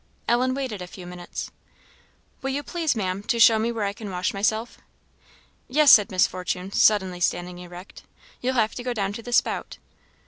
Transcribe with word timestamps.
Ellen 0.27 0.55
waited 0.55 0.81
a 0.81 0.87
few 0.87 1.05
minutes. 1.05 1.51
"Will 2.41 2.49
you 2.49 2.63
please, 2.63 2.95
Maam, 2.95 3.21
to 3.21 3.39
show 3.39 3.59
me 3.59 3.71
where 3.71 3.85
I 3.85 3.93
can 3.93 4.09
wash 4.09 4.33
myself." 4.33 4.79
"Yes," 5.67 5.91
said 5.91 6.09
Miss 6.09 6.25
Fortune, 6.25 6.71
suddenly 6.71 7.19
standing 7.19 7.59
erect, 7.59 8.01
"you'll 8.41 8.55
have 8.55 8.73
to 8.73 8.83
go 8.83 8.93
down 8.95 9.13
to 9.13 9.21
the 9.21 9.31
spout." 9.31 9.77